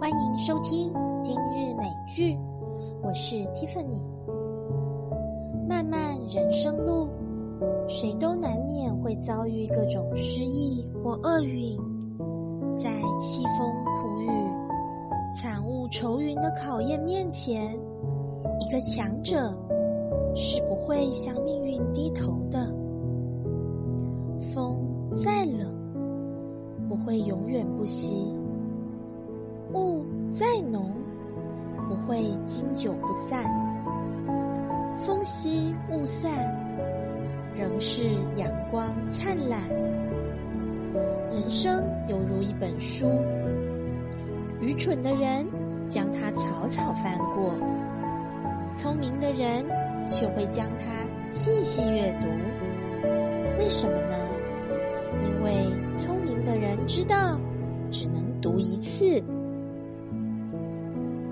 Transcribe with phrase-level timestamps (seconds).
[0.00, 2.34] 欢迎收听今日美剧，
[3.02, 4.02] 我是 Tiffany。
[5.68, 7.06] 漫漫人生路，
[7.86, 11.76] 谁都难免会遭遇各种失意或厄运，
[12.78, 12.90] 在
[13.20, 14.26] 凄风苦雨、
[15.36, 17.70] 惨雾愁云的考验面前，
[18.58, 19.52] 一个强者
[20.34, 22.72] 是不会向命运低头的。
[24.54, 24.88] 风
[25.22, 28.34] 再冷，不会永远不息；
[29.74, 30.90] 雾再浓，
[31.88, 33.44] 不会经久不散。
[35.00, 36.30] 风息雾散，
[37.56, 38.04] 仍是
[38.36, 39.60] 阳光灿烂。
[41.30, 43.06] 人生犹如一本书，
[44.60, 45.46] 愚蠢的人
[45.88, 47.54] 将它草草翻过，
[48.76, 49.64] 聪明的人
[50.06, 50.86] 却会将它
[51.30, 52.28] 细细阅读。
[53.58, 54.16] 为什么呢？
[55.22, 55.52] 因为
[55.98, 57.38] 聪明的人知道，
[57.90, 59.22] 只能读一次。